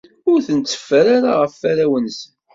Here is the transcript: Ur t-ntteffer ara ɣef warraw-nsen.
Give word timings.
Ur 0.31 0.39
t-ntteffer 0.47 1.05
ara 1.15 1.31
ɣef 1.41 1.53
warraw-nsen. 1.61 2.31